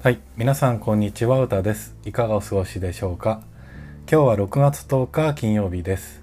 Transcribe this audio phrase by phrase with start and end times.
[0.00, 1.96] はい、皆さんこんにちは、うたです。
[2.04, 3.42] いかがお過ごしでしょうか？
[4.08, 6.22] 今日は6月10日金曜日です。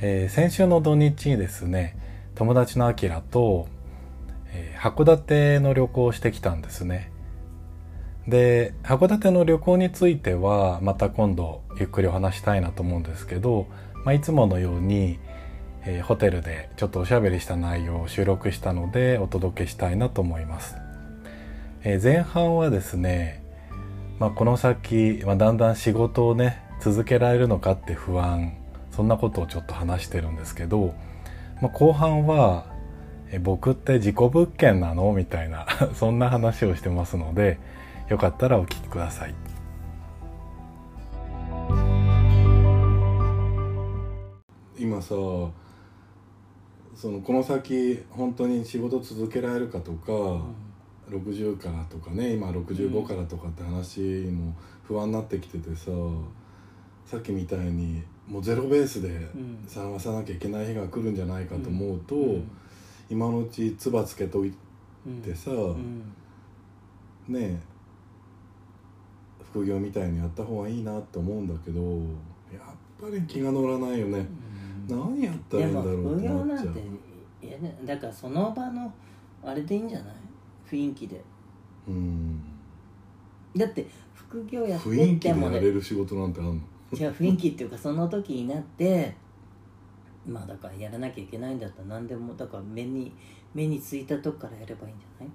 [0.00, 1.98] えー先週の土日にですね、
[2.36, 3.68] 友達のあきらと、
[4.46, 7.12] えー函館の旅行をしてきたんですね。
[8.26, 13.66] で、函館の旅行についてはまた今度ゆっくりお話したいなと思うんですけど、
[14.06, 15.18] まあ、いつものように、
[15.84, 20.76] えーホテルでちょっとおしゃべりした内容を収録したのでお届けしたいなと思います。
[21.88, 23.44] えー前半はですね、
[24.18, 28.54] まあ、この先、まあ、だんだん仕事をね続けられるのかって不安
[28.90, 30.96] そんなことをちょっと話してるんですけど、
[31.62, 32.66] まあ、後半は
[33.30, 35.12] え僕って事故物件なの？
[35.12, 35.64] みたいな
[35.94, 37.60] そんな話をしてますので
[38.08, 39.34] よかったらお聞きください。
[44.76, 45.52] 今さそ
[47.04, 50.40] のこの先本当に仕事続けられるかとか、
[51.10, 54.00] 60からとかね今65からとかって話
[54.30, 55.90] も不安になってきててさ、
[57.04, 59.64] さっきみたいにもうゼロベースでうん。
[59.66, 62.50] 探さなきゃいけない日が来るんじゃないかと思うと、うん。
[63.08, 64.52] 今のうち唾つけとい
[65.06, 66.02] うんてさ、うん。
[67.28, 67.58] ねえ
[69.52, 74.26] 副業みたいにやった方がいいなって思うんだけどやっぱり気が乗らないよね、
[74.88, 76.74] 何やったらいいんだろう副ってっちゃう。
[77.40, 78.92] ていやねだからその場の
[79.42, 80.14] あれでいいんじゃない？
[80.70, 81.22] 雰囲気で。
[81.88, 82.42] うん。
[83.56, 86.60] だって副業やって雰囲気でてもねやれる仕事なんてあんの？
[86.92, 89.14] じゃあ雰囲気っていうかその時になって
[90.26, 93.12] まあだからやらなきゃいけないんだったら何でもだから目に
[93.54, 95.32] 目についたとこからやればいいんじゃない？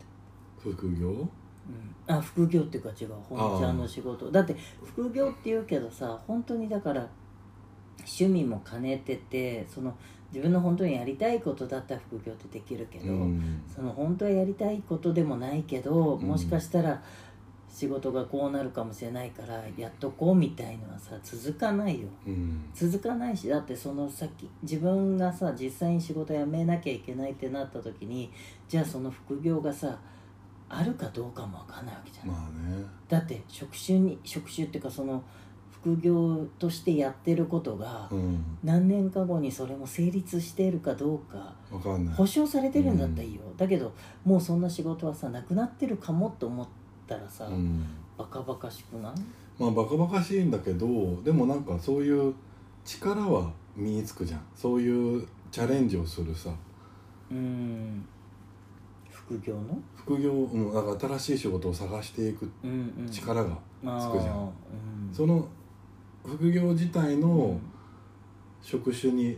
[0.61, 1.09] 副業？
[1.09, 4.29] うん、あ副業っていうか違う本ちゃんの仕事。
[4.31, 7.07] だって副業って言うけどさ本当にだから
[7.99, 9.95] 趣味も兼ねててその
[10.33, 13.61] 自分の本当にやりたいことだったら副業ってできるけど、うん。
[13.73, 16.27] その本当はやりたいことでもないけど、うん。
[16.27, 17.01] もしかしたら
[17.69, 22.07] 仕事がこうなるかもしれないからやっとこうみたいのはさ続かないよ。
[22.27, 22.69] うん。
[22.73, 28.31] 続かないしだってその先自分がさ実際に仕事辞めなきゃいけないってなった時に
[28.67, 29.97] じゃあその副業がさ
[30.69, 32.85] あるかどうかもわかんないわけじゃん、まあね。
[33.09, 35.23] だって職種に職種っていうかその
[35.81, 38.43] 副業としてやってることがうん。
[38.63, 42.15] 何年か後にそれも成立しているかどうかわかんない。
[42.15, 43.91] 保証されてるんだったらいいよ、だけど
[44.23, 46.67] もうそんな仕事はさなくなってるかもと思っ
[47.07, 47.83] たらさ、うん。
[48.17, 49.13] バカバカしくない？
[49.57, 52.33] まあバカバカしいんだけどでもなんかそういう
[52.85, 54.41] 力は身につくじゃん。
[54.55, 56.51] そういうチャレンジをするさ。
[57.31, 58.05] うん。
[59.09, 59.79] 副業の？
[59.95, 63.09] 副業、うん、なんか新しい仕事を探していくうんうん。
[63.09, 64.41] 力がつくじゃん、あー
[65.07, 65.13] うん。
[65.13, 65.47] その
[66.25, 67.61] 副業自体うのん。
[68.61, 69.37] 職種に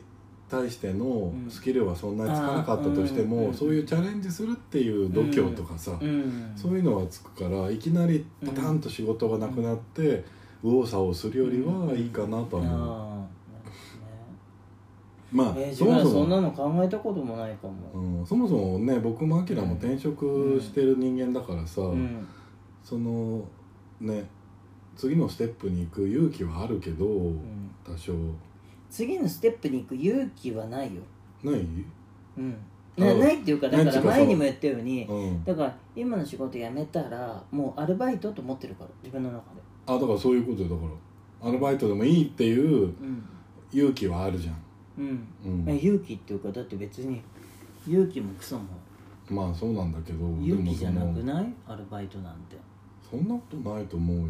[0.50, 1.50] 対してのうん。
[1.50, 10.24] スキルはそんなにつかなかったとしても、そういうチャレンジするっていう度胸とかさ、うんそういうのはつくからいきなりパタンと仕事がなくなって、
[10.62, 13.30] 右往左往するよりはいいかなとは思
[15.34, 18.20] う、まあ、えー、そもそも、そんなの考えたこともないかも。
[18.20, 22.28] うん、そもそもね僕もアキラも転職してる人間だからさ、うん。
[22.84, 23.44] その
[24.00, 24.26] ね
[24.96, 27.40] 次のステップに行く勇気はあるけど、うん。
[27.86, 28.14] 多少。
[28.90, 31.02] 次のステップに行く勇気はないよ。
[31.44, 31.66] ない、
[32.38, 32.56] うん。
[32.98, 39.62] あなないっていうかだから前にも言ったようにうん、だから今の仕事辞めたらもうアルバイトと思ってるから自分の中で。
[39.88, 40.81] あだからそういうことよだか
[41.42, 41.50] ら。
[41.50, 43.24] アルバイトでもいいっていううん。
[43.72, 44.56] 勇気はあるじゃん、
[45.00, 45.28] うん。
[45.44, 45.70] うん。
[45.70, 47.20] え勇気っていうかだって別に
[47.88, 48.64] 勇気もクソも。
[49.30, 51.54] ままあそうなんだけど勇気じゃなくない？
[51.68, 52.56] アルバイトなんて。
[53.10, 54.25] そんなことないと思うよ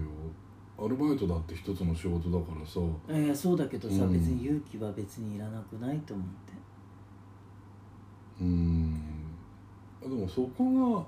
[0.77, 2.79] アルバイトだって一つの仕事だからさ。
[3.07, 4.13] えー、そうだけどさ、うん。
[4.13, 6.53] 別に勇気は別にいらなくないと思って。
[8.41, 9.01] うん。
[10.01, 11.05] でもそこ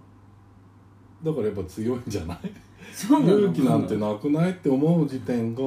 [1.23, 2.39] がだからやっぱ強いんじゃない？
[2.93, 3.39] そうなの？
[3.39, 5.61] 勇気なんてなくないって思う時点が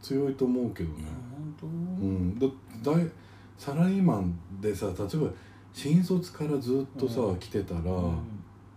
[0.00, 1.00] 強いと思うけどね。
[1.00, 2.38] いや本当、うん。
[2.38, 3.08] だだい
[3.56, 5.30] サラリーマンでさ例えば
[5.72, 7.36] 新卒からずっとさ、うん。
[7.36, 8.18] 来てたら、うん。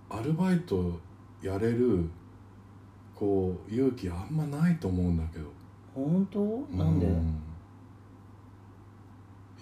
[0.09, 0.93] アルバイト
[1.41, 2.07] やれる
[3.15, 5.45] こう勇気あんまないと思うんだけど。
[5.93, 6.39] 本当？
[6.75, 7.09] なんで、う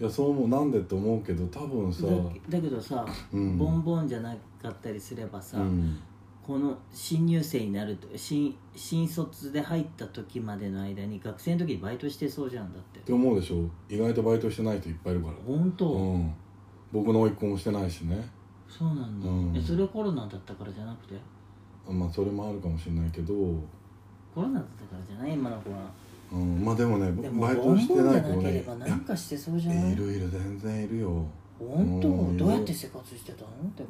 [0.02, 6.00] いやそう思うなんでって思うけど多分さ、だだけどさ、うん、ボンボンじゃなかったりすればさ、うん。
[6.46, 13.00] この新入生になると新新卒で入った時までの間に学生の時にバイトしてそうじゃんだって。
[13.00, 13.70] って思うでしょ？
[13.88, 15.36] 意外とバイトしてない人いっぱいいるから。
[15.46, 16.34] 本当、うん。
[16.92, 18.28] 僕の甥っ子もしてないしね。
[18.68, 19.56] そうなんだ、うん。
[19.56, 21.16] えそれコロナだったからじゃなくて？
[21.90, 23.34] まあそれもあるかもしれないけど、
[24.34, 25.34] コロナだったからじゃない？
[25.34, 25.92] 今の子は。
[26.32, 28.64] うん、まあでもねでもバイトしてない子ね。
[28.66, 29.76] ばなんかしてそうじゃい？
[29.76, 31.26] やないいるいる全然いるよ。
[31.60, 32.38] 本当、うん。
[32.38, 33.48] どうやって生活してたの？
[33.76, 33.90] でも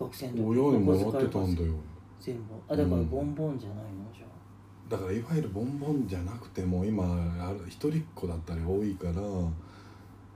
[0.00, 0.42] 学生の時。
[0.58, 1.74] 親にもらってたんだよ。
[2.20, 2.42] 全部。
[2.68, 3.90] あだからボンボンじゃないの？
[4.16, 4.90] じゃあ。
[4.90, 9.14] だからいわゆるボンボンじゃなくても今ある一人っ子だったり多いから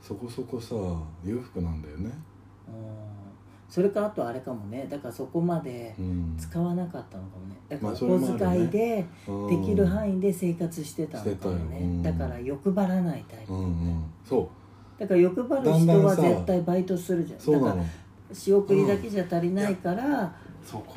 [0.02, 0.74] そこそこさ
[1.24, 2.10] 裕福なんだよね。
[2.68, 3.21] うん
[3.72, 4.86] それかあとあれかもね。
[4.90, 6.36] だからそこまでうん。
[6.38, 7.56] 使わなかったのかもね。
[7.70, 11.78] だからお小遣いでうんできる範囲で生活してたのかもね。
[11.78, 12.02] うん。
[12.02, 13.54] だから欲張らないタイプ。
[13.54, 14.04] うんうん。
[14.28, 14.50] そ
[14.98, 17.60] だから欲張る人は絶対バイトするじゃん。
[17.62, 17.82] だから
[18.34, 20.34] 仕送りだけじゃ足りないから、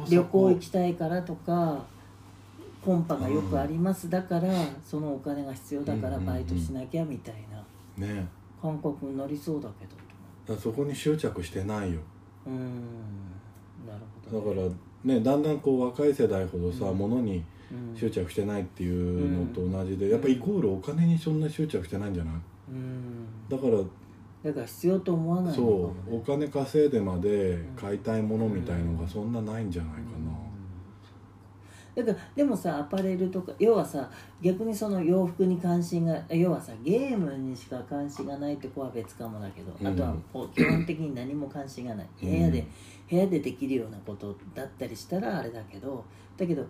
[0.09, 1.81] 旅行行きたいからとか
[2.83, 4.49] コンパがよくあります、だから
[4.85, 7.35] そのお金が必要だからバイトしなきゃみたい
[7.97, 8.05] な。
[8.05, 8.27] ね。
[8.61, 11.99] 感覚になりそうだけどだそこに執着してないよ
[12.45, 12.57] うーん。
[13.87, 13.99] なる
[14.31, 14.75] ほど、だか
[15.05, 16.97] らねだんだんこう若い世代ほどさ、うん。
[16.97, 17.97] 物にうん。
[17.97, 22.33] 執着してないっていうのと同じで、やっぱイコールお金にそんな執着してないんじゃない？
[22.69, 23.25] うん。
[23.49, 23.77] だから
[24.43, 29.99] だから必要と思わないのかそうお金稼いでまで買いたいものみたいのがそんなないんじゃないか
[31.95, 34.09] だからでもさアパレルとか要はさ
[34.41, 39.87] 逆にその洋服に関心が要はさゲームにしか関心がないって子は別かもだけど、うん。
[39.87, 42.07] あとはこう基本的に何も関心がない。
[42.21, 42.41] 部うん。
[42.41, 42.67] 屋で、
[43.09, 46.03] 部屋でできるようなことだったりしたらあれだけど
[46.37, 46.65] だけど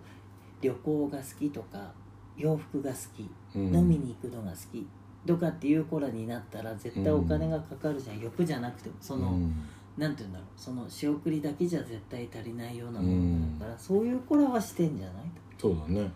[0.62, 1.92] 旅行が好きとか
[2.38, 3.22] 洋服が好き、
[3.58, 4.88] な、うん、飲みに行くのが好き
[5.26, 9.56] とかっていう子らになったら絶対お金がかかるじゃん、欲じゃなくてもその、うん
[9.98, 10.48] なんて言うんだろう。
[10.58, 15.16] その仕送りだけじゃ絶対足りないようなものだから、そういう子らはしてんじゃない
[15.58, 16.12] そうだね。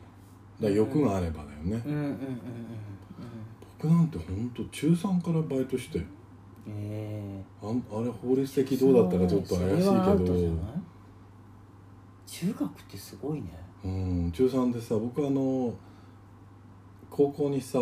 [0.59, 2.17] だ欲があればだよね、うんうんうんうんうん。
[3.81, 6.01] 僕なんてほんと中3からバイトして。
[6.67, 10.57] えあんあれ法律的どうだったらちょっと怪しいけど。
[12.27, 13.47] 中学ってすごいね。
[13.83, 15.73] うん中3でさ僕あの
[17.09, 17.79] 高校にさ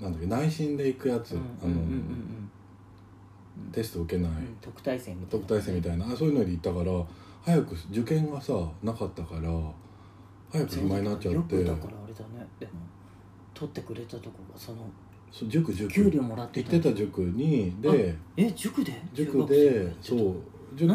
[0.00, 1.40] なんだっけ内心で行くやつ、うん。
[1.62, 1.74] あの、
[3.72, 6.06] テスト受けない、うん特待生みたい特な待生みたいな。
[6.06, 7.04] あそういうのに行ったから
[7.42, 9.50] 早く受験がさなかったから
[10.50, 11.64] 早く暇になっちゃって。
[11.64, 12.46] だからあれだね。
[12.58, 12.72] でも
[13.54, 14.78] 取ってくれたとこがその
[15.30, 15.90] そう塾塾。
[15.90, 19.02] 給料もらってた行ってた塾にでえ塾で？
[19.12, 20.34] 塾でそう
[20.74, 20.94] 塾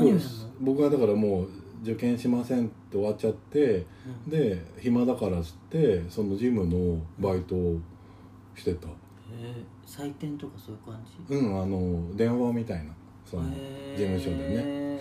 [0.59, 1.47] 僕はだからもう
[1.83, 3.85] 受験しませんって終わっちゃって
[4.25, 4.29] うん。
[4.29, 7.79] で暇だからっつってそのジムのバイトを
[8.55, 8.87] してた。
[8.87, 8.93] えー
[9.85, 11.35] 採点とかそういう感じ？
[11.35, 12.91] うんあの電話みたいな。
[13.25, 13.49] その事
[13.97, 14.99] 務所でね。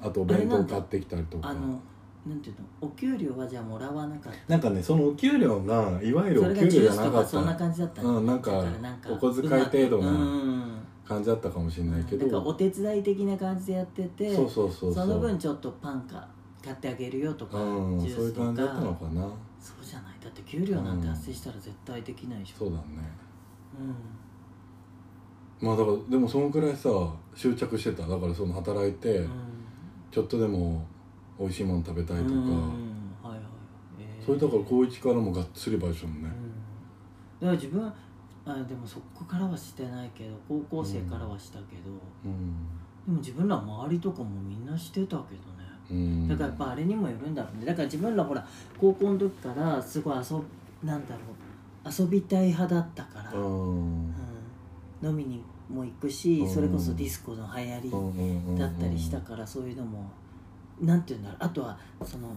[0.00, 1.48] あとお弁当買ってきたりとか。
[1.48, 1.80] あの
[2.26, 2.66] なんていうの？
[2.80, 4.38] お給料はじゃあもらわなかった。
[4.52, 7.22] なんかねそのお給料がいわゆるお給料じゃなかった。
[7.22, 8.50] かそんな感じだったのうんなんか
[9.10, 10.72] お小遣い程度なうん。
[11.04, 15.06] 感じだったかもしれないけど、なんかお手伝い的な感じでやっててそうそうそうそう。
[15.08, 16.26] の分ちょっとパンか
[16.64, 18.46] 買ってあげるよとか、うんそういうジュースとか。
[18.46, 19.22] 感じだったのかな。
[19.60, 20.12] そうじゃない。
[20.22, 22.82] だって給料なんて発生したら絶対できないでしょ、そうだね。
[22.88, 23.00] う
[25.60, 26.88] まあだからでもそのくらいさ
[27.34, 28.06] 執着してた。
[28.06, 29.24] だからその働いて、
[30.10, 30.84] ちょっとでも
[31.38, 32.42] 美味しいもの食べたいとか、うん。
[33.22, 33.38] はいはい、
[34.00, 34.26] えー。
[34.26, 36.28] それだから高一からもがっつりバイトしたもんね。
[37.40, 37.92] うん、だから自分
[38.44, 41.90] あでもそこからはしてないけど高校生からはしたけど、
[42.24, 42.52] うん、
[43.06, 45.26] でも自分ら周りとかもみんなしてたけどね。
[45.90, 47.66] うん、だからやっぱあれにもよるんだろうね。
[47.66, 48.44] だから自分らほら
[48.80, 50.36] 高校の時からすごい遊
[50.84, 51.32] なんだろう。
[51.84, 54.14] 遊びたい派だったから、うん。
[55.02, 55.08] うん。
[55.08, 56.50] 飲みにも行くし、うん。
[56.50, 57.80] それこそディスコの流行
[58.54, 60.10] りだったりしたから、そういうのも
[60.80, 61.38] なんて言うんだろう。
[61.40, 62.28] あとはその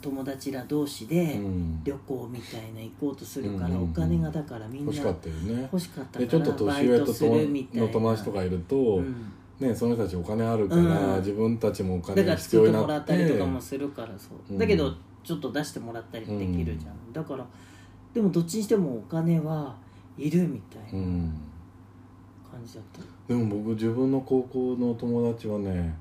[0.00, 1.84] 友達ら同士でうん。
[1.84, 5.62] 旅行みたいな行こうとするから、お金がだからみんな欲しかったよね。
[5.62, 7.86] 欲しかったからでちょっと年上とバイトするみたいな。
[7.86, 9.32] の友達とかいると、うん。
[9.58, 11.18] ねその人たちお金あるから、うん。
[11.18, 12.86] 自分たちもおだ金がから作って必要になって。
[12.86, 14.58] もらったりとかもするからそう、うん。
[14.58, 17.46] だけどちょっと出してもらったりもできるじゃん、だから
[18.14, 19.76] でもどっちにしてもお金は
[20.16, 21.40] いるみたいなうん。
[22.50, 23.00] 感じだった、
[23.32, 25.96] でも僕自分の高校の友達はね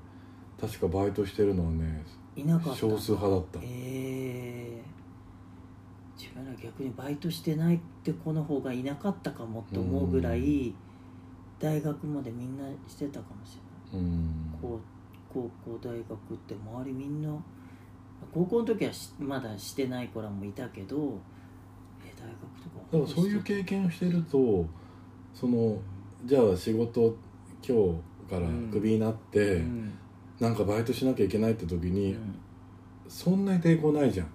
[0.60, 2.04] 確かバイトしてるのはね
[2.36, 2.80] いなかった。
[2.80, 3.60] 少数派だった。
[3.62, 10.74] えー、自分ら逆にバイトしてないって子の方がいなかったかもって思うぐらい、
[11.60, 13.58] 大学までみんなしてたかもし
[13.94, 14.08] れない。
[14.08, 14.56] うん。
[14.62, 14.80] 高
[15.32, 17.30] 高校大学って周りみんな
[18.34, 21.39] 高校の時はしまだしてない子らもいたけどえ
[22.20, 22.86] 大学とか。
[22.92, 24.66] だからそういう経験をしてると
[25.34, 25.78] その
[26.26, 27.16] じゃあ仕事
[27.68, 29.94] 今日からクビになって、うん。
[30.40, 32.18] なんかバイトしなきゃいけないって時うに、ん。
[33.08, 34.28] そんなに抵抗ないじゃん、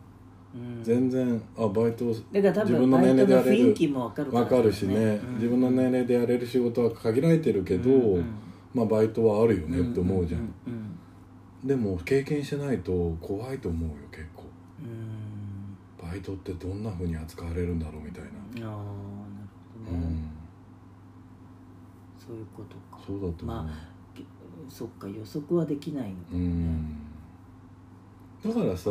[0.54, 0.82] うん。
[0.82, 3.74] 全然あバイトだから多自分の分バイト年齢でやれる。
[3.74, 5.34] 分かるからわかるしね、うん。
[5.36, 8.16] 自分の年齢でやれる仕事は限られてるけど、うん。
[8.16, 8.24] うん。
[8.74, 10.52] まあバイトはあるよねって思うじゃん,、
[11.62, 14.26] でも経験してないと怖いと思うよ結
[16.14, 18.30] バイトってどんな風に扱われるんだろうみたいな。
[18.30, 18.78] うんああなる
[19.84, 20.30] ほどね、うん
[22.16, 23.02] そういうことか。
[23.04, 23.68] そうだと思う、ま
[24.68, 26.46] そっか予測はできないのかうもね。
[26.46, 26.96] ん。
[28.44, 28.90] だからさ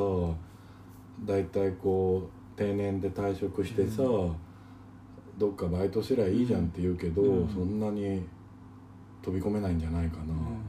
[1.26, 4.04] 大体こう定年で退職してさ、
[5.38, 7.48] どっかバイトすりゃいいじゃんって言うけど、うん。
[7.48, 8.22] そんなに
[9.22, 10.60] 飛び込めないんじゃないかな、うん。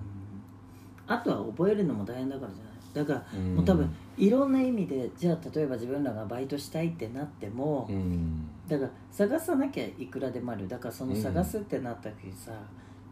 [1.08, 2.74] あとは覚えるのも大変だからじゃない。
[2.94, 3.56] だからうん。
[3.56, 8.48] もう多分いろんな意味でじゃあ例えば自分らがバイトしたいってなっても、うん。
[8.68, 10.68] だから探さなきゃいくらでもある。
[10.68, 12.52] だからその探すってなった時さ、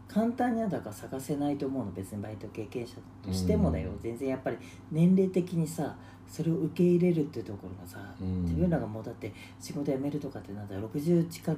[0.07, 2.95] 簡単にはだから探せないと思うの別にバイト経験者
[3.25, 3.99] としてもだよ、うん。
[3.99, 4.57] 全然やっぱり
[4.91, 5.95] 年齢的にさ
[6.27, 8.43] それを受け入れるっていうところがさ、うん。
[8.43, 11.55] 自分らがもうだって仕事辞めるとかってなったら60近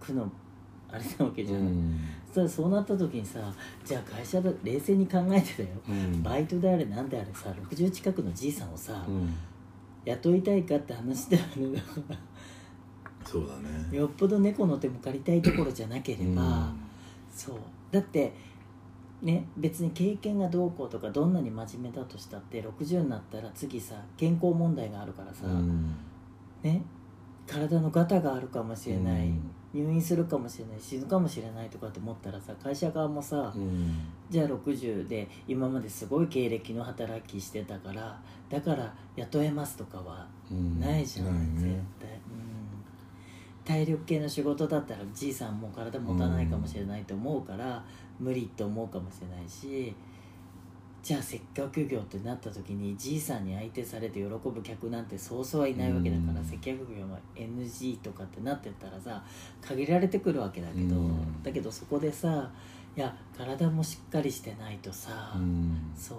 [0.00, 0.30] くの
[0.90, 2.00] あれなわけじゃない、うん。
[2.32, 3.52] そそうなった時にさ
[3.84, 5.76] じゃあ会社で冷静に考えてだよ。
[5.88, 6.22] うん。
[6.22, 9.34] バイトであれなんであれさ60近くのじいさんをさ、うん。
[10.04, 12.16] 雇いたいかって話だよねだから
[13.24, 13.96] そうだね。
[13.96, 16.72] よっぽど猫の手も借りたいところじゃなければ、
[17.30, 17.56] そう。
[17.90, 18.32] だって
[19.20, 25.94] ね別に経験がどうこうとかどんなに真面目だとしたって60になったら次さ健康問題があるからさ、うん。
[26.62, 26.82] ね
[27.46, 33.98] 体のガタがあるかもしれない、うん入院するかもしれない死ぬかもしれないとかって思ったらさ会社側もさ、うん。
[34.30, 40.80] じゃあ60で今まですごい経歴の働きしてたからだから雇えますとかはうん。
[40.80, 42.18] ないじゃん、ない絶ね対、うん、
[43.64, 47.84] 体力系の仕事だったらじいさんもう体持たないかもしれないと思うから、
[48.18, 49.94] 無理って思うかもしれないし
[51.02, 56.44] じゃあ接客業ってなった時にじいさんに相手されて喜ぶ客なんてそうそうはいないわけだから、うん。
[56.44, 59.22] 接客業は NG とかってなってったらさ
[59.60, 61.42] 限られてくるわけだけど、うん。
[61.42, 62.50] だけどそこでさ
[62.96, 65.92] いや体もしっかりしてないとさ、うん。
[65.96, 66.18] そう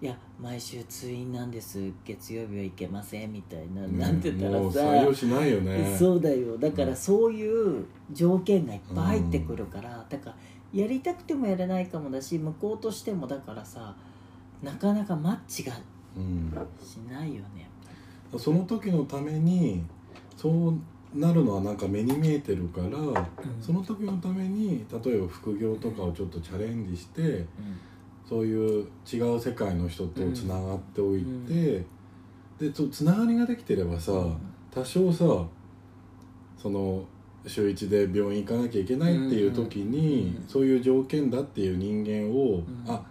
[0.00, 5.96] いや毎週通院なんです月曜日は行けませんみたいな、ねなんて言ったらさ採用しないよね。
[5.98, 6.56] そうだよ。
[6.58, 10.36] だからそういう条件がいっぱい入ってくるから、だから
[10.72, 13.96] やりたくてもやれないかもだし向こうとしてもだからさ
[14.62, 15.72] なかなかマッチが
[16.16, 17.68] うんしないよね
[18.36, 19.82] その時のために
[20.36, 20.74] そう
[21.14, 23.16] なるのはなんか目に見えてるから、うん。
[23.60, 27.46] その時のために例えば副業とかをちょっとチャレンジしてうん。
[28.28, 31.86] そういう違う世界の人とつながっておいて、うん。
[32.58, 34.12] でそつながりができてればさ
[34.70, 35.24] 多少さ
[36.60, 37.04] その
[37.46, 40.48] 週1で病院行かなきゃいけないっていう時に、うん。
[40.48, 42.84] そういう条件だっていう人間を、ん。
[42.86, 43.02] あ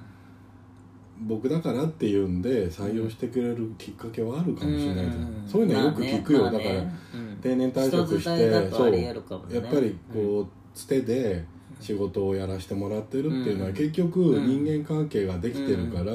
[1.21, 5.47] 僕だからっていうんで採用してくれるきっかけはあるかもしれないじゃん、うん。
[5.47, 6.57] そういうのよく聞くよ、まあね。
[6.57, 6.99] だから、まあね。
[7.15, 9.53] うん定年退職してそう。
[9.53, 11.45] やっぱりこうつてで
[11.79, 13.75] 仕事をやらせてもらってるっていうのはうん。
[13.75, 14.65] 結局うん。
[14.65, 16.13] 人間関係ができてるから、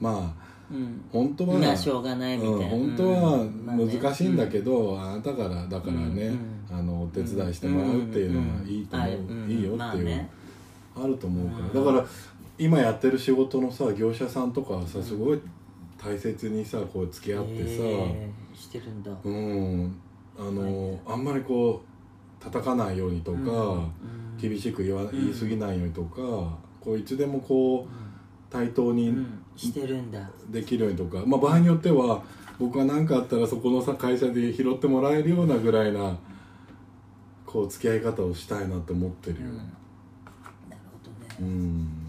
[0.00, 1.04] まあうん。
[1.12, 6.34] 本当は、まあしょうがないみたいな、うん、本当は難しいんだけど、あなたからだからね、
[6.70, 6.78] うん。
[6.78, 9.50] あのお手伝いしてもらうっていうのはいいと思う、うん。
[9.50, 9.60] い。
[9.60, 10.16] いよっていう、
[10.96, 12.06] まあると思うから、うんだから
[12.58, 15.40] 今やってる仕事のさ業者さんとかはさすごい
[16.02, 19.12] 大切にさこう付き合ってさ、えーしてるんだ。
[19.22, 20.00] うん。
[20.38, 21.82] あの、あんまりこ
[22.40, 23.92] う叩かないようにとか、うん。
[24.38, 25.10] 厳しく言わん。
[25.10, 26.16] 言い過ぎないようにとか、
[26.80, 29.42] こういつでもこう対等にうん。
[29.56, 30.28] してるんだ。
[30.48, 32.22] できるようにとか、まあ、場合によっては
[32.58, 36.18] 僕が何かあったらそこのさ会社で拾ってもらえるようなぐらいな
[37.46, 39.48] こう付き合い方をしたいなって思ってるよ。
[39.48, 39.56] うん。
[39.56, 42.05] なるほどね、うん、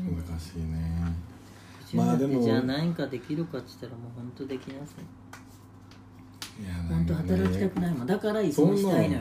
[0.00, 0.78] 難しいよね。
[1.00, 2.04] 難しいね。
[2.04, 6.62] まあでももじゃあ何かできるかって言ったらもう本当できなさい。
[6.62, 8.06] いや本当働きたくないもん。
[8.06, 9.20] だから依存したいのよ。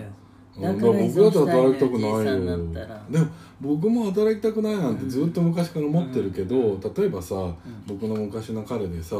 [0.60, 1.63] だうんから依僕だって存したいのよ。
[1.63, 2.25] 働きたくないよ。
[3.10, 3.27] でも
[3.62, 7.36] 僕も働きたくないなんてずっと昔から思ってるけど、例えばさ、
[7.86, 9.15] 僕の昔の彼でさ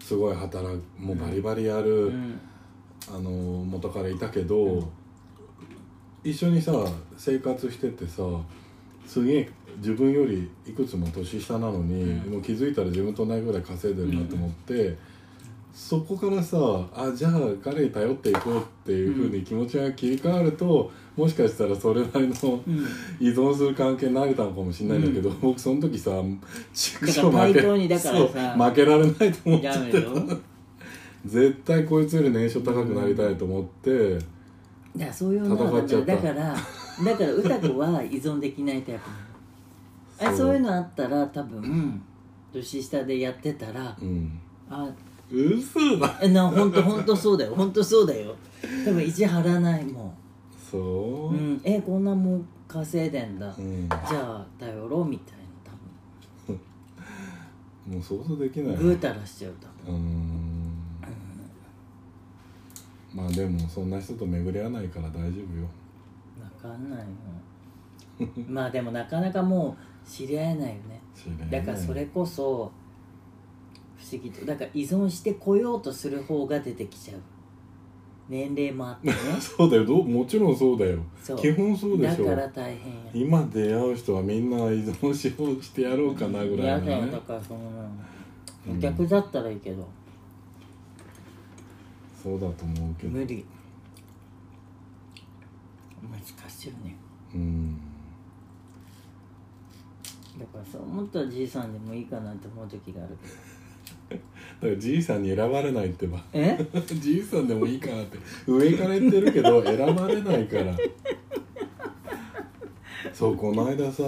[0.00, 2.40] すごい働くもうバリバリやる、うん。
[3.06, 4.88] あの元彼いたけど、
[6.22, 6.72] 一緒にさ
[7.18, 8.22] 生活しててさ
[9.06, 12.32] すげえ自分よりいくつも年下なのに、うん。
[12.32, 14.96] もう気づいたら自分と同じぐらい稼いでるなと思って、
[15.74, 16.56] そこからさ
[16.94, 22.86] あじゃあ彼に頼っていこうっていうふうに気持ちが切り替わると、もしかしたらそれなりのうん。
[23.20, 26.12] 依存する関係になれたのかもしれないんだけど、僕その時さ
[26.72, 30.36] 畜生負け対等にだからさそう負けられないと思って
[31.26, 34.26] 絶対こいつより年収高くなりたいと思って、だか
[35.06, 35.64] らそういうのだ
[36.16, 36.54] から
[37.04, 39.00] だから歌子は依存できないタイプ
[40.20, 42.02] なのあそういうのあったら多分
[42.52, 44.40] 年下でやってたらうん。
[44.70, 44.88] あ
[45.30, 46.18] 嘘だ。
[46.22, 47.54] えな本当本当そうだよ。
[47.54, 48.34] 本当そうだよ。
[48.84, 50.14] 多分意地張らないも
[50.70, 50.80] そう。
[50.80, 53.88] う、うん、えこんなもん稼いでんだ、うん。
[53.88, 55.44] じゃあ頼ろうみたい
[57.86, 58.74] もう想像できない。
[58.74, 59.94] なぐうたらしちゃう多分。
[59.94, 60.74] うーん。
[63.14, 65.68] まあでもそんな人と巡り合わないから大丈夫よ。
[66.62, 67.04] 分かんないよ
[68.48, 71.00] まあでもなかなかもう知り合えないよね。
[71.50, 72.70] だからそれこそ
[73.96, 77.20] 不思議とだから依存してこようとする方が出てきちゃう。
[78.28, 79.14] 年齢もあってね。
[79.40, 79.84] そうだよ。
[79.84, 80.98] どうもちろんそうだよ。
[81.38, 82.24] 基本そうでしょ。
[82.24, 87.60] だから大変や今出会う人はみんな依存しようしてやろうかなぐらいの嫌だよだねからその。
[88.68, 88.80] うん。
[88.80, 89.86] 逆だったらいいけど、
[92.22, 93.18] そうだと思うけど。
[93.18, 93.44] 無理。
[96.02, 96.96] 難しいよね。
[97.34, 97.93] うん
[100.38, 103.16] だからそう思ったらじいさんでもいいかなって思う時がある
[104.08, 104.20] けど。
[104.60, 106.22] だからじいさんに選ばれないってば。
[106.32, 106.58] え？
[107.00, 108.18] じいさんでもいいかなって。
[108.46, 110.76] 上から言ってるけど選ばれないから。
[113.12, 114.02] そうこの間さ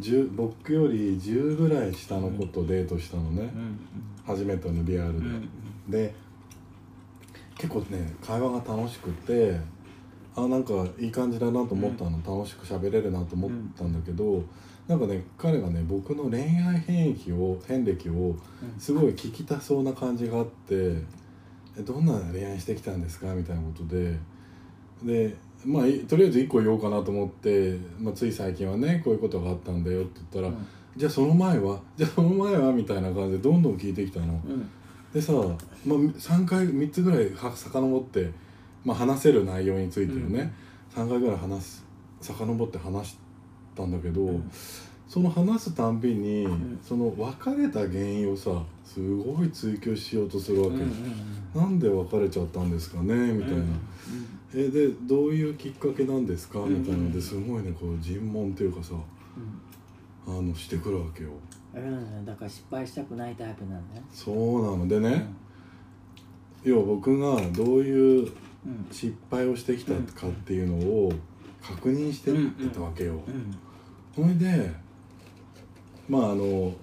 [0.00, 3.78] 10僕より10ぐらい下の子とデートしたのね、うん
[4.24, 5.48] 初めてのリアルで、うん
[5.88, 6.14] で
[7.56, 9.58] 結構ね会話が楽しくて
[10.34, 14.42] あなんかいい感じだなと思ったの、楽しく喋れるなと思ったんだけど、
[14.88, 18.34] なんかね彼がね僕の恋愛変易を遍歴を
[18.78, 20.96] すごい聞きたそうな感じがあって
[21.78, 24.18] 「えどんな恋愛してきたんですか?」みたいなことで。
[25.02, 25.34] で
[25.64, 30.66] まあいとりあえず1個言おうかなと思って、まあ、つい最近はねこういうことがあったんだよって言ったら「うん。
[30.96, 31.80] じゃあその前は？
[31.96, 34.40] じゃあその前は?」みたいな感じでどんどん聞いてきたの。
[34.44, 34.68] うん。
[35.12, 38.30] でさ、まあ、3回3つぐらいは遡って、
[38.84, 40.52] まあ、話せる内容についてるね、
[40.94, 41.84] 3回ぐらい話す
[42.20, 43.16] 遡って話し
[43.76, 44.50] たんだけど、うん。
[45.08, 46.78] その話すたんびに、ん。
[46.82, 50.92] その別れた原因をさすごい追求しようとするわけ、うんうん
[51.54, 53.80] なんで別れちゃったんですかねみたいな、うん
[54.54, 57.02] えでどういうきっかけなんですかうんみたいな。
[57.04, 58.94] のですごいねこう尋問っていうかさ
[60.26, 61.30] あのしてくるわけよ。
[61.74, 61.82] うん。
[61.82, 64.88] うんだから失敗したくないタイプなんだねそうなの。
[64.88, 65.26] でね、
[66.64, 68.32] 要は僕がどういううん
[68.90, 71.12] 失敗をしてきたかっていうのを
[71.62, 73.56] 確認してってたわけよ、うん
[74.14, 74.70] ほいで
[76.08, 76.74] まああの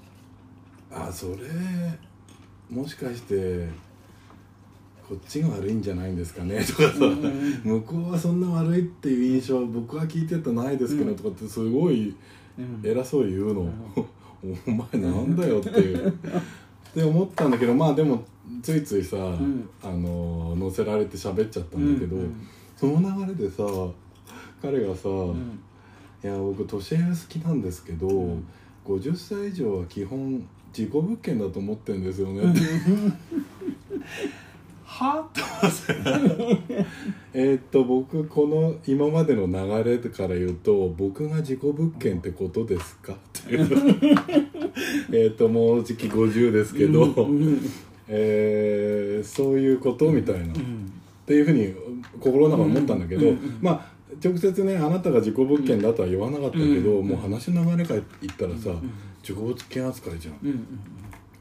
[0.92, 1.34] あそれ
[2.70, 3.68] もしかして
[5.08, 6.60] こっちが悪いんじゃないんですかね？
[6.66, 12.16] とかさ、うんうん向こうはそんな悪いっていう印象は僕は聞いてたないですけど、うんとかってすごい
[12.58, 13.72] うん偉そうに言うの、
[14.68, 16.14] お前なんだよっていう
[16.92, 18.24] って思ったんだけどまあでも
[18.64, 19.70] ついついさ、ん。
[19.84, 23.64] あの乗せられて喋っちゃったんだけど、うんその流れでさ
[24.62, 25.60] 彼がさ、うん。
[26.24, 28.48] いや僕年上好きなんですけど、ん。
[28.86, 32.42] 50歳以上は基本自己物件だと思ってるんですよね。
[32.42, 32.60] って
[34.86, 36.86] はって思って
[37.34, 43.14] えーっと僕この今までの流れから言うと僕が自己物件ってことですか？
[43.14, 43.68] っていう
[45.12, 47.60] えーっともうじき50ですけど、うん
[48.08, 50.92] えーそういうことみたいな、っうん。
[51.26, 51.74] ていうふうに
[52.20, 58.82] 心の中で思ったんだけど、うんうんまあ直接ねあなたが自己物件だとは言わなかったけど、うんもう話の流れから言ったらさ、ん
[59.22, 60.36] 自己物件扱いじゃん。
[60.44, 60.68] うんうん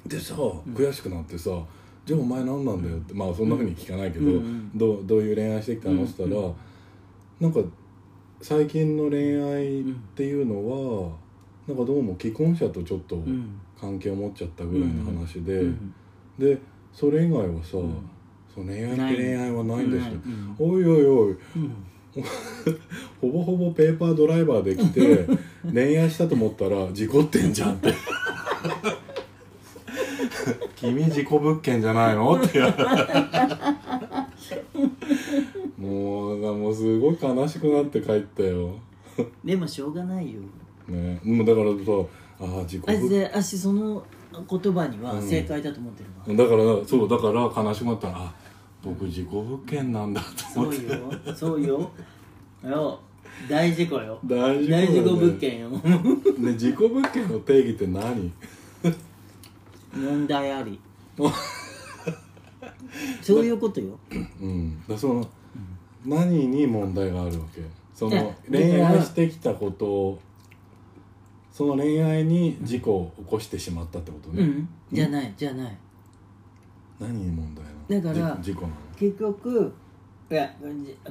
[0.06, 0.34] でさ
[0.74, 1.50] 悔しくなってさ
[2.06, 4.70] 「じゃあお前何なんだよ」ってまあそんなふうに聞かないけど、うんうん。
[4.74, 6.52] どうどういう恋愛してきたのって言ったら、
[7.40, 7.60] なんか
[8.40, 11.10] 最近の恋愛っていうのは、
[11.68, 13.60] なんかどうも既婚者とちょっとうん。
[13.80, 15.94] 関係を持っちゃったぐらいの話で、うん。
[16.38, 16.58] で
[16.92, 17.94] それ以外はさ、ん。
[18.52, 19.84] その恋愛って恋愛はない。
[19.84, 20.56] んですよ、うん。
[20.58, 21.36] おいおいおい。
[21.56, 21.72] うん。
[23.20, 25.28] ほぼほぼペーパードライバーで来て
[25.72, 27.92] 恋愛したと思ったら事故ってんじゃんって。
[30.74, 32.34] 君事故物件じゃないの？
[32.34, 32.60] って。
[35.78, 38.74] もうもうすごい悲しくなって帰ったよ。
[39.44, 40.40] でもしょうがないよ
[40.88, 41.20] ね。
[41.24, 48.34] もうだからさああ事故あ物で私その言葉には正解だと思ってるわ、だからそうだから悲しくなったらあ
[48.82, 50.92] 僕事故物件なんだとそう思って。
[50.92, 51.34] よ。
[51.34, 51.90] そうよ。
[52.64, 53.00] よ。
[53.48, 54.18] 大事故よ。
[54.24, 54.86] 大事故だね。
[54.86, 55.68] 大事故物件よ。
[55.70, 58.32] ね事故物件の定義って何？
[59.92, 60.80] 問題あり。
[63.22, 63.98] そういうことよ。
[64.40, 65.26] うん、だその、
[66.06, 67.62] 何に問題があるわけ？
[67.94, 70.20] その恋愛してきたことを
[71.58, 74.68] その恋愛に事故を起こしてしまったってことね、うん。
[74.92, 75.76] じゃないじゃない。
[77.00, 78.14] 何に問題なの？
[78.14, 78.74] だからじ事故なの。
[78.96, 79.74] 結局
[80.30, 80.54] いや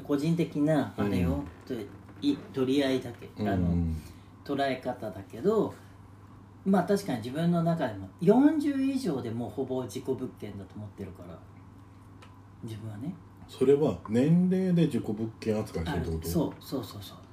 [0.05, 1.73] 個人的なあれよ、と
[2.21, 4.01] い取り合いだけ、あのうん。
[4.45, 5.73] 捉え方だけど
[6.63, 11.37] まあ確かに自分の中でも40以上でもうほぼ自己物件だと思ってるから
[12.63, 13.13] 自分はね。
[13.49, 16.29] それは年齢で事故物件扱いすあるってこと？
[16.29, 17.17] そうそうそうそう。
[17.17, 17.26] え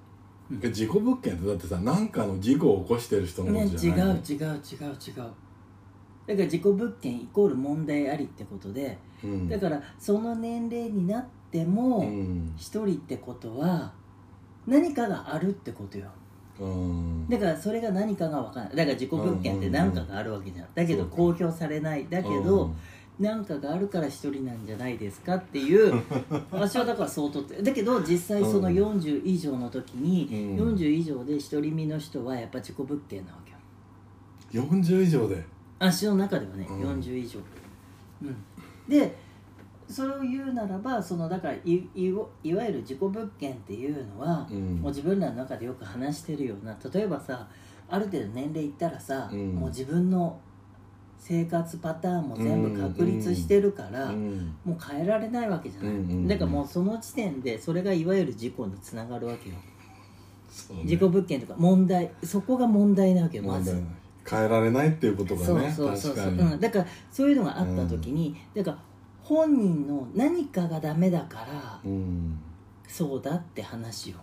[0.71, 4.07] 事故物件ってだってさ何かの事故を起こしてる人のじゃない？
[4.09, 4.61] の、違う違う違う
[5.17, 5.33] だか
[6.29, 12.53] ら自己物件イコール問題ありってことでうん、だからその年齢になってもうん。
[12.57, 13.93] 一人ってことは
[14.67, 16.09] 何かがあるってことよ。
[16.61, 17.29] うん。
[17.29, 18.77] だからそれが何かが分からない。
[18.77, 20.69] だから自己物件って何かがあるわけじゃん。
[20.75, 22.09] だけど公表されない。
[22.11, 22.75] だけど、
[23.19, 26.03] 何かがあるから一人なんじゃないですかっていう
[26.51, 28.75] 私はだからそう取ってだけど実際そのうん。
[28.75, 30.75] 40以上の時に、うん。
[30.75, 34.65] 40以上で独り身の人はやっぱ自己物件なわけよ。
[34.65, 35.45] 40以上で？
[35.79, 37.01] 足の中ではね、うん。
[37.01, 37.39] 40以上。
[38.23, 38.37] うん。
[38.89, 39.17] で
[39.89, 44.77] それを言うならばそのだからいいわいわゆる自己物件っていうのは、うん。
[44.81, 47.47] もう自分らの中でよく話してるような例えばさ
[47.89, 49.55] ある程度年齢いったらさ、うん。
[49.55, 50.41] もう自分の
[51.27, 56.29] 生活パターンも全部確立してるから、うんもう変えられないわけじゃない、うんうんうん。
[56.29, 59.57] だからもうその時点でそれがいわゆる事故につながるわけよ。
[59.57, 59.63] ね。
[60.85, 62.11] 自己物件とか問題。
[62.23, 63.83] そこが問題なわけよまず。
[64.29, 66.31] 変えられないっていうことがねそうそうそう、う。
[66.31, 68.79] ん、だからそういうのがあった時に、だから
[69.23, 72.39] 本人の何かがダメだからうん。
[72.87, 74.19] そうだって話よ、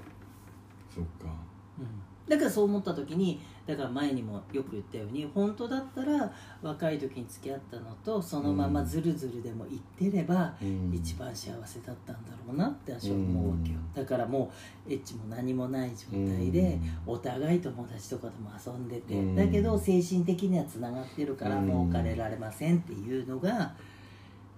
[0.94, 1.34] そっか。
[1.80, 10.92] うん、だからそう思った時にだから前にもよく言ったように本当だったら若い時に付き合ったのとそのままずるずるでも言ってれば、うん。
[10.94, 14.52] 一番幸せだったんだろうなって私は思うわけよ、だからも
[14.88, 19.36] うエッチも何もない状態で、お互い友達とかとも遊んでて、うん。
[19.36, 21.68] だけど精神的にはつながってるからうん。
[21.68, 23.74] もう別れられませんっていうのが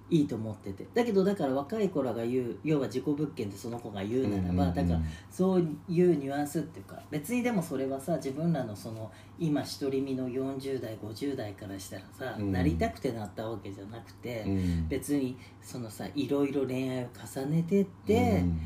[0.09, 0.85] いいと思ってて。
[0.93, 4.99] だけどだから若い子らが言う要は自己物件ってその子が言うならば、うんだから
[5.31, 12.51] そういうニュアンスっていうか別にでもそれはさ自分らのその今独り身の40代50代からしたらさ、うん。
[12.51, 14.87] なりたくてなったわけじゃなくて、うん。
[14.87, 18.61] 別にそのさいろいろ恋愛を重ねてって、うん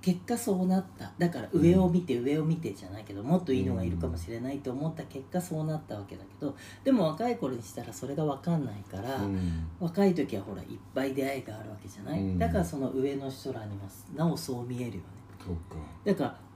[0.00, 1.12] 結果そうなった。
[1.18, 5.02] だから上を見て上を見てじゃないけどもっといいのがいるかもしれないと思った。
[5.04, 9.66] 結果そうなったわけだけどでも若い頃にしたらそれが分かんないから、うん。
[9.80, 12.38] 若い時はほらいっぱい出会いがあるわけじゃない、うん。
[12.38, 15.00] だからその上の人らにもなおそう見えるよね。
[15.44, 15.76] そっか。
[16.04, 16.47] だから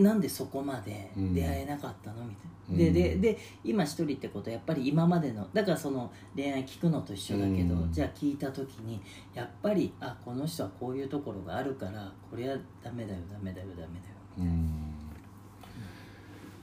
[0.00, 2.24] なんでそこまで出会えなかったの？
[2.24, 2.76] みたいな、うん。
[2.76, 7.92] ででで今一人ってことはやっぱり今までのだからその恋愛聞くのと一緒だけど、うん。
[7.92, 9.00] じゃあ聞いた時に
[9.34, 13.88] やっぱりあこの人はこういうところがあるからこれはダメだよダメだよダメだよ
[14.38, 14.94] うん。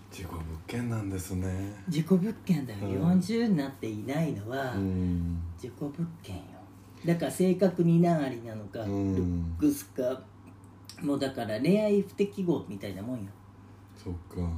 [0.09, 1.75] 自己物件なんですね。
[1.87, 3.19] 自己物件だよ、うん。
[3.19, 5.39] 40になっていないのはうん。
[5.61, 6.43] 自己物件よ。
[7.05, 9.15] だから性格に何ありなのか、うん。
[9.59, 10.19] ルックスか
[11.01, 13.25] もうだから恋愛不適合みたいなもんよ、
[13.95, 14.39] そっか。
[14.39, 14.49] うん。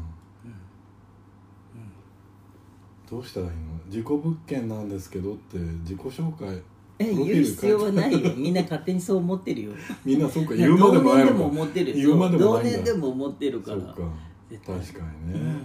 [3.09, 3.57] どうしたらいいの？
[3.87, 6.61] 自己物件なんですけどって自己紹介
[6.99, 8.33] え言う必要はないよ。
[8.35, 9.73] みんな勝手にそう思ってるよ。
[10.05, 11.43] みんなそっか言うまでもないのか。
[11.43, 12.77] 思ってる言うまでも同ないんだ。
[12.79, 13.77] 年でも思ってるから。
[13.81, 13.93] か。
[14.65, 15.63] 確かにね、うんうんうん。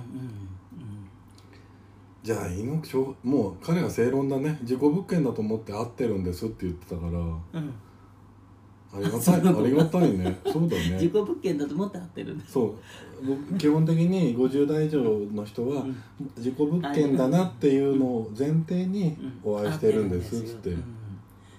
[2.22, 4.58] じゃあいいのしょうもう彼が正論だね。
[4.62, 7.18] 自己物件だと思って会ってるんですって言ってたから。
[7.18, 7.22] う
[7.60, 7.72] ん
[8.94, 10.38] ありがたいありがたいね。
[10.44, 10.90] そうだね。
[10.92, 12.74] 自己物件だと思って合ってるんですそう。
[13.26, 15.96] 僕基本的に50代以上の人はうん。
[16.36, 20.70] 自己物件だなっていうのを前提にお会いしてるんですっつって。
[20.70, 20.84] うん。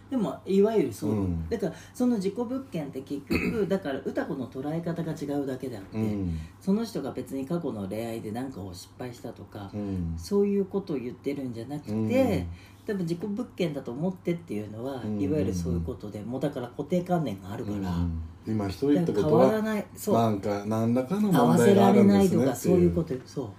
[0.09, 1.49] でもいわゆるそう、うん。
[1.49, 6.39] だからその自己物件って結局だから歌子の捉え方が違うだけであって、うん。
[6.61, 10.15] その人が別に過去の恋愛で何かを失敗したとか、うん。
[10.17, 12.47] そういうことを言ってるんじゃなくて、うん
[12.85, 19.85] 多分自己物件だと思ってっていうのは、うんいわゆるそういうことでもうだから固定観念があるから、うん今一人ってことはわらない。
[19.95, 20.15] そう。
[20.15, 23.19] なんか何らかの合わせ問題があられないるんですねとかそうっていういうことよ。
[23.25, 23.49] そう。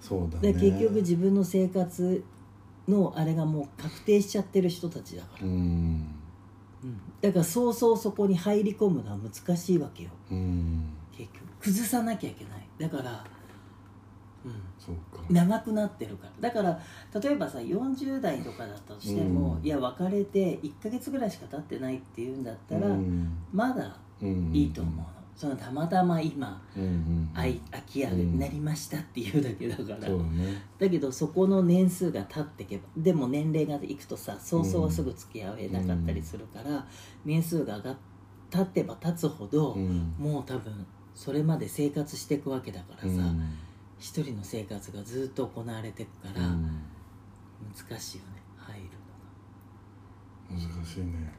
[0.00, 0.52] そうだね。
[0.54, 2.24] で結局自分の生活
[2.88, 5.52] のあれがもう確定しちゃってる人たちだから、うん。
[5.52, 7.00] うん。
[7.20, 10.10] だからそうそうそこに入り込むのは難しいわけよ。
[10.30, 10.84] うん。
[11.14, 11.42] 結局。
[11.60, 12.66] 崩さなきゃいけない。
[12.78, 13.24] だから、
[15.30, 16.48] 長くなってるから。
[16.48, 16.80] だから
[17.20, 19.66] 例えばさ40代とかだったとしても、うん。
[19.66, 23.36] いや別れて1ヶ月ぐらいしか経ってないっていうんだったら、うん。
[23.52, 24.50] まだうん。
[24.54, 36.86] いいと思うの、そのたまたま今うんうん愛空き家になりましたっていうだけだから、そうだねだけどそこの年数が経ってけばでも年齢がいくとさ早々はすぐ付き合えなかったりするから、
[37.24, 37.96] 年数が上がっ
[38.50, 43.42] 経ってば経つほど、うんもう多分それまで生活していくわけだからさ、うん
[44.02, 46.82] 一人の生活がずっと行われていくから、うん。
[47.88, 48.88] 難しいよね入る
[50.50, 50.66] のが。
[50.68, 51.32] 難しいね。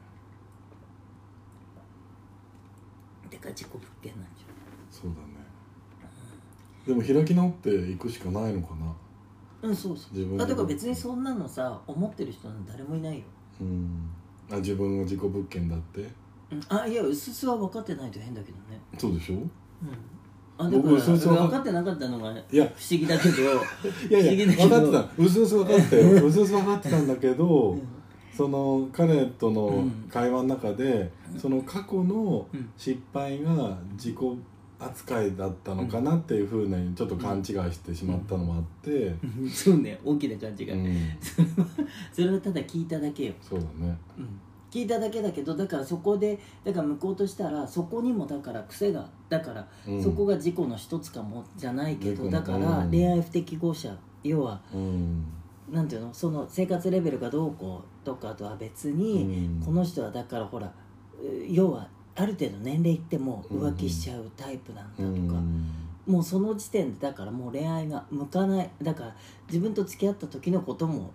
[3.30, 4.45] てか自己物件なんじ
[4.89, 5.43] そうだね。
[6.88, 8.86] でも開き直っていくしかないのかな。
[9.63, 10.13] ゃんうんそうそう。
[10.13, 13.26] 自分であてか別にそんなのさ思ってる人なんて誰もいないよ、
[13.60, 14.10] うん。
[14.49, 16.10] あ自分が自己物件だって？
[16.52, 18.80] うん、あいやうすうすは分かってないと変だけどね。
[18.97, 19.36] そうでしょ？
[19.36, 19.49] うん
[20.58, 22.66] あだから僕うすうす分かってなかったのがいや。
[22.66, 24.70] 不思議だけど いや不思いや議だけど。
[24.70, 25.24] 分かってた。
[25.24, 26.26] うすうす分かったよ。
[26.26, 27.82] うすうす分かってたんだけど、うん。
[28.36, 29.92] その彼とのうん。
[30.10, 32.70] 会話の中で、その過去のうん。
[32.78, 34.16] 失敗が自己
[34.80, 39.16] 扱いだったのかなっていうふうにちょっと勘違いしてしまったのもあって、
[39.50, 40.00] そうね。
[40.04, 40.88] 大きな感じが、うん。
[42.12, 43.98] それはただ聞いただけよ、そうだね。
[44.18, 44.28] うん、
[44.73, 50.03] 聞いただけだけどだからそこでだから向こうとしたらそこにもだから癖がだから、うん。
[50.03, 55.23] そこが事故の一つかもじゃないけどだからうん恋愛不適合者要はうん。
[55.71, 56.13] なんていうの？
[56.13, 59.63] その生活レベルがどうこうとかとは別に、うん。
[59.63, 60.73] この人はだからほら
[61.23, 65.71] え要はある程度年齢いっても浮気しちゃうタイプなんだとか、うん。
[66.05, 69.15] もうその時点でだからもう恋愛が向かないだから
[69.47, 71.07] 自分と付き合った時のこともうん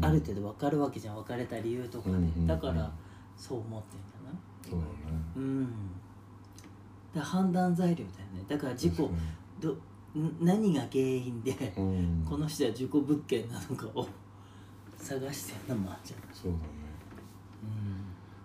[0.00, 2.90] ある程度分かるわけじゃん別れた理由とかね、うんだから
[3.36, 4.32] そう思ってんじゃな。
[4.32, 5.22] いそうだね。
[5.36, 5.64] うん。
[5.64, 8.44] だから判断材料だよね。
[8.48, 9.10] だから事故
[9.60, 12.26] どん何が原因で、うん。
[12.28, 14.06] この人は事故物件なのかを
[14.96, 16.64] 探してんのもあるじゃないそうだね。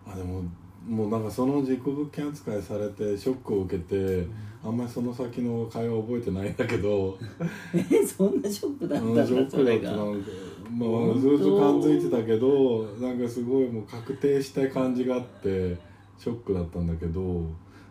[0.05, 0.43] あでも
[0.88, 4.27] もうなんかその自己物件扱いされてショックを受けて
[4.63, 7.17] あんまりその先の会話覚えてないんだけど。
[7.74, 9.97] えそんなショックだったんだうんショックだった。
[9.97, 10.30] なんか
[10.78, 15.78] まあずっと感づいてたけどなんかすごいもう確定したい感じがあって
[16.17, 17.43] ショックだったんだけど。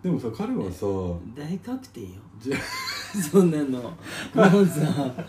[0.03, 0.87] でもさ彼はさ
[1.37, 2.09] 大確定よ。
[2.41, 2.57] じゃ
[3.31, 3.81] そんなの。
[3.81, 5.27] もうさ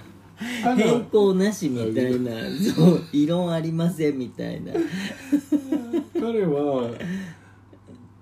[0.75, 2.31] 変更なしみたいな。
[2.73, 4.73] そう異論ありませんみたいな。
[6.13, 6.89] 彼は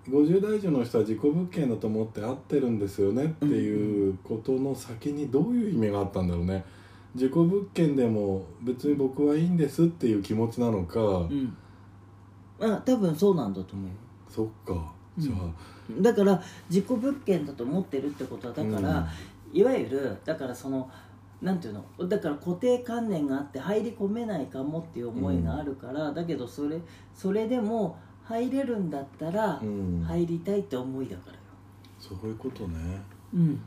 [0.09, 6.65] 50代以上の人は自己物件だと思って会ってるんですよねっていうことの先にどういう意味があったんだろうね。
[7.15, 11.55] 自己物件でも別に僕はいいんですっていう気持ちなのか、うん。
[12.59, 13.93] あ多分そうなんだと思うよ。
[14.29, 14.93] そっか。
[15.17, 19.07] じゃあ、だから自己物件だと思ってるってことはだから、
[19.51, 20.89] いわゆるだからその
[21.41, 22.07] なんていうの？
[22.07, 26.79] だから固定観念があって入り込めないかもっていう思いがあるから、だけどそれ
[27.13, 27.97] それでも
[28.29, 30.03] 入れるんだったらうん。
[30.07, 31.39] 入りたいって思いだからよ、
[31.99, 33.01] そういうことね。
[33.33, 33.61] うん、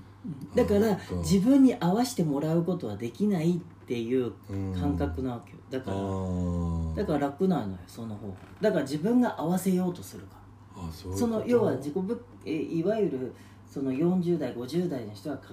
[0.55, 4.73] だからあそ自分に合わせてもらうことはできないっていううん。
[4.73, 5.59] 感覚なわけよ。
[5.71, 5.97] だあから。
[5.97, 6.97] ー。
[6.97, 8.35] だから楽なのよその方が。
[8.61, 10.37] だから自分が合わせようとするか。
[10.77, 11.27] らあそういうこと。
[11.27, 13.33] その要は自己物えいわゆる
[13.69, 15.53] その40代50代の人はか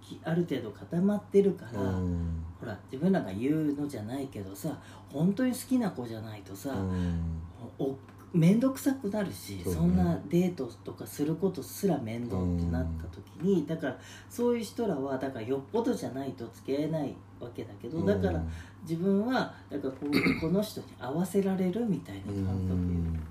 [0.00, 2.42] きある程度固まってるから、うん。
[2.58, 4.76] ほら自分らが言うのじゃないけどさ
[5.08, 7.40] 本当に好きな子じゃないとさ、うん。
[7.78, 7.94] お
[8.32, 13.98] 面倒くさくなるしそんなデートとかすることすら面倒ってなった時に、だから
[14.30, 18.42] そういう人らはだからよっぽどじゃないと付き合えないわけだけど、だから
[18.82, 22.76] 自分はだからこうこの人に合わせられるみたいなう感覚よ。
[22.76, 23.22] ん。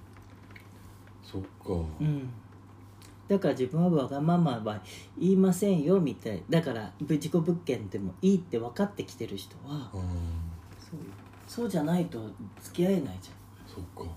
[1.24, 1.74] そっか。
[2.00, 2.30] うん、
[3.28, 4.82] だから自分はわがままは
[5.18, 10.02] 言いませんよみたいだから自己物件でもいいって分かってきてる人はうん。
[10.80, 11.06] そうよ
[11.48, 12.30] そうじゃないと
[12.62, 13.32] 付き合えないじ
[13.68, 14.02] そっか。
[14.02, 14.12] ゃん、うん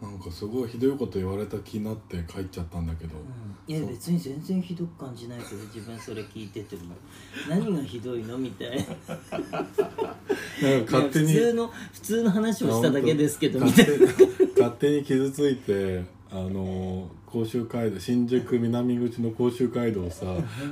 [0.00, 6.94] なんかすごいひどいこと言われた気になって帰っちゃったんだけど、うん、いや別に全然ひどく感じないけど自分それ聞いてても。
[7.48, 8.36] 何がひどいの？
[8.36, 8.84] みたいな。
[10.84, 14.06] 勝手に普通の普通の話をしただけですけどみ勝たいな。
[14.54, 20.26] 勝手に傷ついてあの甲州街道新宿南口の甲州街道をさ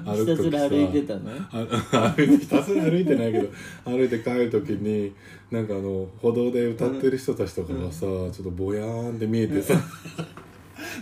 [0.05, 1.31] 歩ひたすく時さら歩いてたの？
[1.53, 3.49] あ歩いてひたすら歩いてないけど
[3.85, 5.15] 歩いて帰る時に
[5.51, 9.75] なんかあの歩道で歌ってる人たちとかがさ、ちょっとぼやーんって見えてさ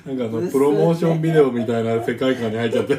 [0.06, 2.94] なんかあのプロモーションビデオみたいな世界観に入っちゃって。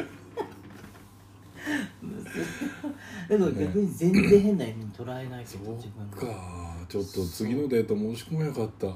[3.26, 6.16] だから逆に全然変な意味に捉えないけど自分が。
[6.16, 8.86] かちょっと次のデート申し込めばよかった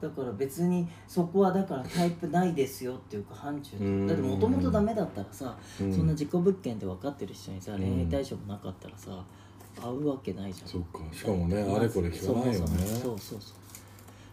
[0.00, 4.06] だから別にそこはだからタイプないですよっていうか範疇うん。
[4.06, 5.92] だってもともとダメだったらさ、うん。
[5.92, 7.78] そんな自己物件で分かってる人にさん。
[7.78, 9.24] 恋愛対象もなかったらさ
[9.80, 10.68] 会うわけないじゃん。
[10.68, 11.00] そっか。
[11.12, 12.66] しかもねあれこれ聞かないよね。
[12.66, 13.18] そうそうそう。
[13.18, 13.40] そう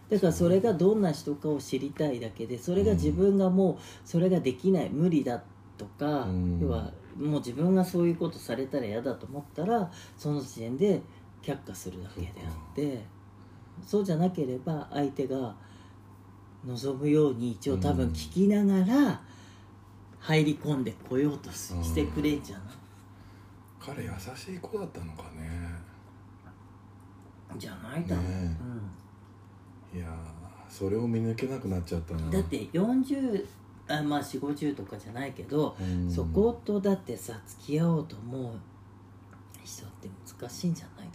[0.08, 5.42] だからそれがどんな人かを知りたいだけでそれが自分がもうそれができない無理だ
[5.76, 6.60] とか、うん。
[6.60, 11.00] 要はもう自分がそういうことされたら嫌だと思ったらその時点で
[11.42, 13.02] 却下するだけであって
[13.84, 15.54] そうじゃなければ相手が
[16.66, 19.20] 望むように一応多分聞きながら
[20.18, 22.66] 入り込んでこようとしてくれんじゃない？
[23.78, 25.70] 彼優しい子だったのかね。
[27.56, 28.56] じゃないだろう、ね
[29.94, 30.10] いやー
[30.68, 32.24] それを見抜けなくなっちゃったな。
[32.24, 33.46] うん、だって40
[33.88, 36.10] あまあ4 5 0とかじゃないけど、うん。
[36.10, 38.52] そことだってさ付き合おうと思う
[39.64, 40.08] 人って
[40.40, 41.06] 難しいんじゃない？